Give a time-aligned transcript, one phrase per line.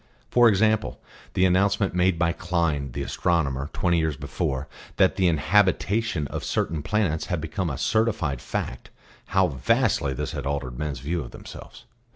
[0.31, 0.99] For example,
[1.35, 6.81] the announcement made by Klein, the astronomer, twenty years before, that the inhabitation of certain
[6.81, 8.89] planets had become a certified fact
[9.27, 11.85] how vastly this had altered men's views of themselves.